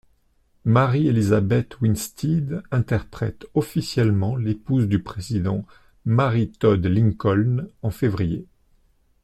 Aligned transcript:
Mary 0.65 1.07
Elizabeth 1.07 1.79
Winstead 1.79 2.63
interprète 2.71 3.45
officiellement 3.53 4.35
l'épouse 4.35 4.87
du 4.87 5.03
président 5.03 5.63
Mary 6.05 6.49
Todd 6.49 6.83
Lincoln, 6.87 7.67
en 7.83 7.91
février. 7.91 8.47